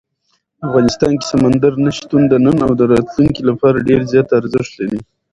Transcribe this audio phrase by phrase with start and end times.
[0.67, 4.99] افغانستان کې سمندر نه شتون د نن او راتلونکي لپاره ډېر زیات ارزښت لري.